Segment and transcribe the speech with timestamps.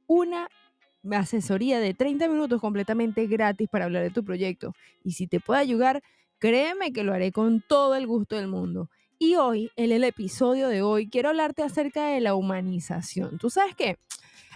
[0.06, 0.48] una
[1.10, 4.74] asesoría de 30 minutos completamente gratis para hablar de tu proyecto.
[5.02, 6.02] Y si te puede ayudar,
[6.38, 8.90] créeme que lo haré con todo el gusto del mundo.
[9.18, 13.38] Y hoy, en el episodio de hoy, quiero hablarte acerca de la humanización.
[13.38, 13.98] ¿Tú sabes qué?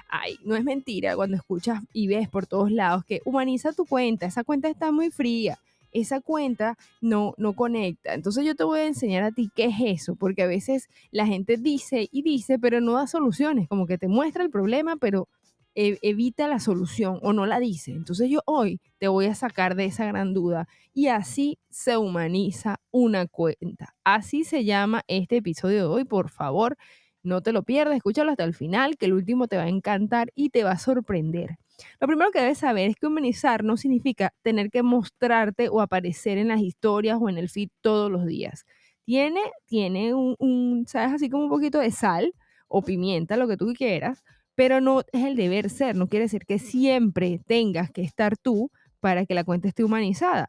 [0.09, 4.27] Ay, no es mentira cuando escuchas y ves por todos lados que humaniza tu cuenta,
[4.27, 5.59] esa cuenta está muy fría,
[5.93, 8.15] esa cuenta no, no conecta.
[8.15, 11.27] Entonces yo te voy a enseñar a ti qué es eso, porque a veces la
[11.27, 15.29] gente dice y dice, pero no da soluciones, como que te muestra el problema, pero
[15.75, 17.93] evita la solución o no la dice.
[17.93, 22.81] Entonces yo hoy te voy a sacar de esa gran duda y así se humaniza
[22.91, 23.95] una cuenta.
[24.05, 26.77] Así se llama este episodio de hoy, por favor.
[27.23, 30.31] No te lo pierdas, escúchalo hasta el final, que el último te va a encantar
[30.35, 31.57] y te va a sorprender.
[32.01, 36.39] Lo primero que debes saber es que humanizar no significa tener que mostrarte o aparecer
[36.39, 38.65] en las historias o en el feed todos los días.
[39.05, 41.13] Tiene, tiene un, un ¿sabes?
[41.15, 42.33] Así como un poquito de sal
[42.69, 44.23] o pimienta, lo que tú quieras,
[44.55, 48.71] pero no es el deber ser, no quiere decir que siempre tengas que estar tú
[49.01, 50.49] para que la cuenta esté humanizada.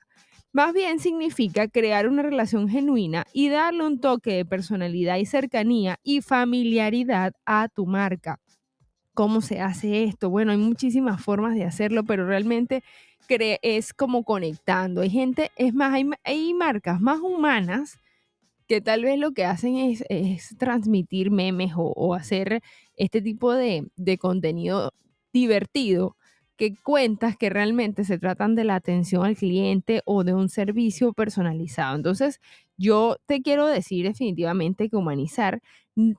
[0.54, 6.00] Más bien significa crear una relación genuina y darle un toque de personalidad y cercanía
[6.02, 8.40] y familiaridad a tu marca.
[9.14, 10.30] ¿Cómo se hace esto?
[10.30, 12.84] Bueno, hay muchísimas formas de hacerlo, pero realmente
[13.28, 15.02] es como conectando.
[15.02, 18.00] Hay gente, es más, hay, marcas más humanas
[18.68, 20.04] que tal vez lo que hacen es,
[20.58, 22.62] transmitir memes o, hacer
[22.96, 23.88] este tipo de,
[24.20, 24.92] contenido
[25.34, 26.16] divertido
[26.58, 31.12] que cuentas que realmente se tratan de la atención al cliente o de un servicio
[31.14, 31.98] personalizado.
[31.98, 32.40] Entonces,
[32.78, 35.62] yo te quiero decir definitivamente que humanizar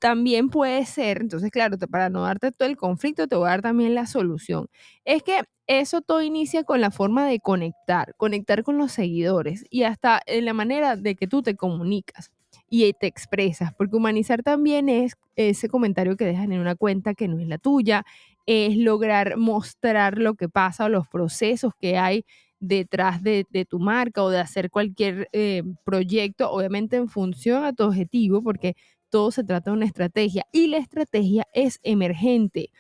[0.01, 3.63] también puede ser, entonces, claro, para no darte todo el conflicto, te voy a dar
[3.63, 4.69] también la solución.
[5.05, 9.83] Es que eso todo inicia con la forma de conectar, conectar con los seguidores y
[9.85, 12.31] hasta en la manera de que tú te comunicas
[12.69, 17.29] y te expresas, porque humanizar también es ese comentario que dejan en una cuenta que
[17.29, 18.05] no es la tuya,
[18.47, 22.25] es lograr mostrar lo que pasa o los procesos que hay
[22.59, 27.85] detrás de, tu marca o de hacer cualquier eh, proyecto, obviamente en función a tu
[27.85, 28.75] objetivo, porque
[29.11, 32.71] todo se trata de una estrategia y la estrategia es emergente.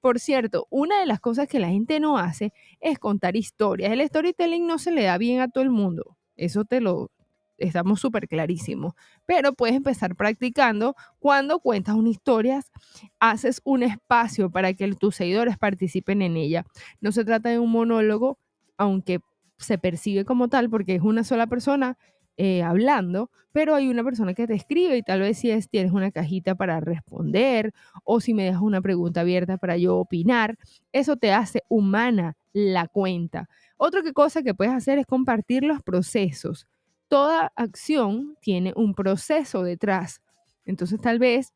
[0.00, 3.92] Por cierto, una de las cosas que la gente no hace es contar historias.
[3.92, 6.16] El storytelling no se le da bien a todo el mundo.
[6.36, 7.10] Eso te lo,
[7.62, 8.94] estamos súper clarísimos.
[9.26, 12.62] Pero puedes empezar practicando cuando cuentas una historia,
[13.20, 16.64] haces un espacio para que tus seguidores participen en ella.
[17.00, 18.38] No se trata de un monólogo,
[18.76, 19.20] aunque
[19.58, 21.96] se percibe como tal porque es una sola persona
[22.38, 25.92] eh, hablando, pero hay una persona que te escribe y tal vez si es, tienes
[25.92, 27.72] una cajita para responder
[28.04, 30.56] o si me dejas una pregunta abierta para yo opinar,
[30.92, 33.48] eso te hace humana la cuenta.
[33.76, 36.66] Otra cosa que puedes hacer es compartir los procesos
[37.12, 40.22] toda acción tiene un proceso detrás.
[40.64, 41.52] Entonces tal vez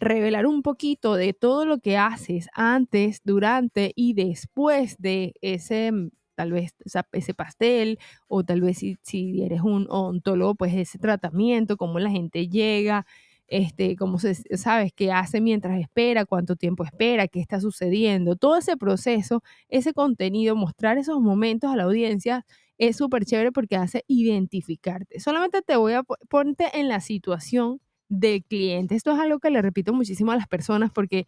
[0.00, 6.10] revelar un poquito de todo lo que haces antes, durante y después de ese mm,
[6.34, 6.74] tal vez
[7.12, 12.10] ese pastel o tal vez si, si eres un ontólogo, pues ese tratamiento, cómo la
[12.10, 13.06] gente llega,
[13.46, 18.56] este, cómo se, sabes qué hace mientras espera, cuánto tiempo espera, qué está sucediendo, todo
[18.56, 22.44] ese proceso, ese contenido, mostrar esos momentos a la audiencia
[22.78, 25.20] es súper chévere porque hace identificarte.
[25.20, 28.94] Solamente te voy a ponerte en la situación del cliente.
[28.94, 31.26] Esto es algo que le repito muchísimo a las personas porque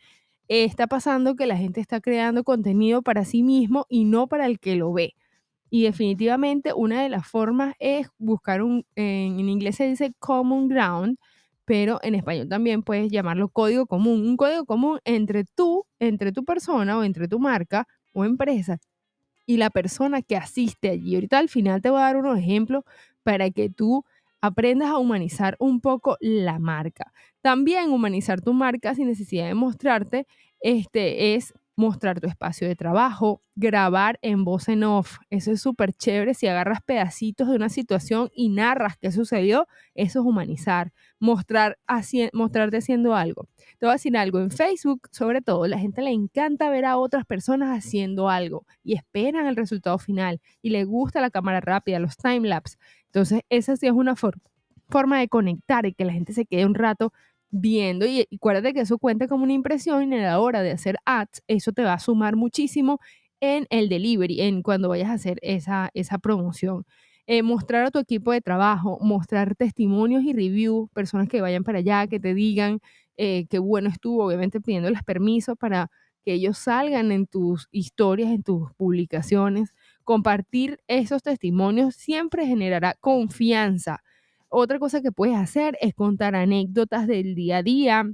[0.49, 4.59] está pasando que la gente está creando contenido para sí mismo y no para el
[4.59, 5.15] que lo ve.
[5.71, 11.19] Y definitivamente una de las formas es buscar un, en, inglés se dice common ground,
[11.65, 14.27] pero en español también puedes llamarlo código común.
[14.27, 18.78] Un código común entre tú, entre tu persona o entre tu marca o empresa
[19.46, 21.14] y la persona que asiste allí.
[21.14, 22.84] Ahorita al final te voy a dar unos ejemplos
[23.22, 24.04] para que tú
[24.40, 27.12] aprendas a humanizar un poco la marca.
[27.42, 30.26] También humanizar tu marca sin necesidad de mostrarte
[30.60, 35.19] este, es mostrar tu espacio de trabajo, grabar en voz en off.
[35.31, 36.35] Eso es súper chévere.
[36.35, 41.79] Si agarras pedacitos de una situación y narras qué sucedió, eso es humanizar, mostrar
[42.32, 43.49] mostrarte haciendo algo.
[43.79, 46.99] Te voy a decir algo, en Facebook, sobre todo, la gente le encanta ver a
[46.99, 51.99] otras personas haciendo algo y esperan el resultado final y le gusta la cámara rápida,
[51.99, 52.76] los timelapse.
[53.06, 56.75] Entonces, esa sí es una forma de conectar y que la gente se quede un
[56.75, 57.12] rato
[57.50, 60.70] viendo y, y acuérdate que eso cuenta como una impresión y a la hora de
[60.73, 63.00] hacer ads, eso te va a sumar muchísimo
[63.41, 66.85] en el delivery, en cuando vayas a hacer esa, esa promoción.
[67.26, 71.79] Eh, mostrar a tu equipo de trabajo, mostrar testimonios y reviews, personas que vayan para
[71.79, 72.81] allá, que te digan
[73.17, 75.91] eh, qué bueno estuvo, obviamente pidiéndoles permiso para
[76.25, 79.75] que ellos salgan en tus historias, en tus publicaciones.
[80.05, 84.02] Compartir esos testimonios siempre generará confianza.
[84.50, 88.05] Otra cosa que puedes hacer es contar anécdotas del día a día,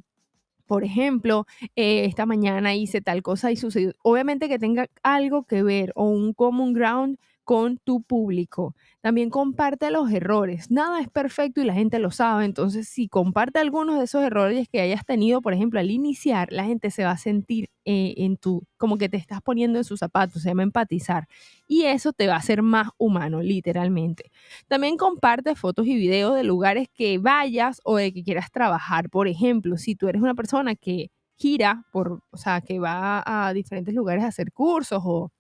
[0.67, 1.47] por ejemplo,
[1.77, 3.93] eh, esta mañana hice tal cosa y sucedió.
[4.03, 8.75] Obviamente que tenga algo que ver o un common ground con tu público.
[9.01, 10.69] También comparte los errores.
[10.69, 12.45] Nada es perfecto y la gente lo sabe.
[12.45, 16.65] Entonces, si comparte algunos de esos errores que hayas tenido, por ejemplo, al iniciar, la
[16.65, 20.01] gente se va a sentir eh, en tu, como que te estás poniendo en sus
[20.01, 21.29] zapatos, se llama empatizar.
[21.69, 24.33] Y eso te va a hacer más humano, literalmente.
[24.67, 29.09] También comparte fotos y videos de lugares que vayas o de que quieras trabajar.
[29.09, 33.53] Por ejemplo, si tú eres una persona que gira por, o sea, que va a
[33.53, 35.31] diferentes lugares a hacer cursos o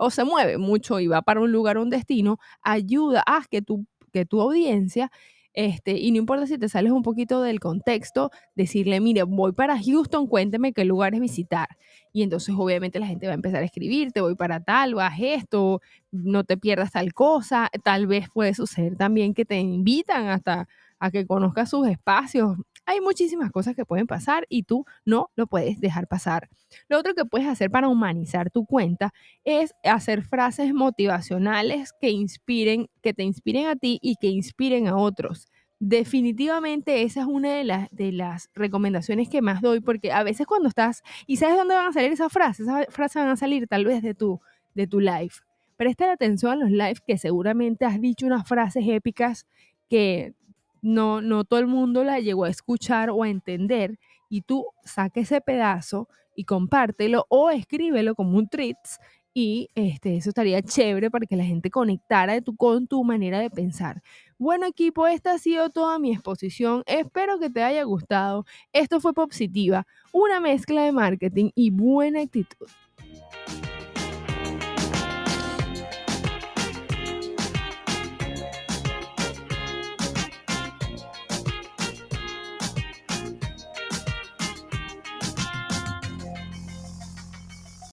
[0.00, 3.62] o se mueve mucho y va para un lugar o un destino, ayuda a que
[3.62, 5.10] tu, que tu audiencia
[5.52, 9.76] este, y no importa si te sales un poquito del contexto, decirle, mire, voy para
[9.82, 11.68] Houston, cuénteme qué lugares visitar.
[12.12, 15.80] Y entonces obviamente la gente va a empezar a escribirte, voy para tal, vas esto,
[16.12, 17.68] no te pierdas tal cosa.
[17.82, 20.68] Tal vez puede suceder también que te invitan hasta
[21.00, 22.56] a que conozcas sus espacios.
[22.86, 26.48] Hay muchísimas cosas que pueden pasar y tú no lo puedes dejar pasar.
[26.88, 29.12] Lo otro que puedes hacer para humanizar tu cuenta
[29.44, 34.96] es hacer frases motivacionales que inspiren, que te inspiren a ti y que inspiren a
[34.96, 35.46] otros.
[35.82, 37.54] Definitivamente esa es una
[37.90, 41.88] de las, recomendaciones que más doy porque a veces cuando estás y sabes dónde van
[41.88, 44.40] a salir esas frases, esas frases van a salir tal vez de tu,
[44.74, 45.32] de tu live.
[45.78, 49.46] Presta atención a los lives que seguramente has dicho unas frases épicas
[49.88, 50.34] que
[50.82, 53.98] no, no todo el mundo la llegó a escuchar o a entender
[54.28, 58.98] y tú saca ese pedazo y compártelo o escríbelo como un tweets
[59.32, 63.50] y este, eso estaría chévere para que la gente conectara tu, con tu manera de
[63.50, 64.02] pensar.
[64.38, 66.82] Bueno equipo, esta ha sido toda mi exposición.
[66.86, 68.44] Espero que te haya gustado.
[68.72, 72.66] Esto fue Positiva, una mezcla de marketing y buena actitud.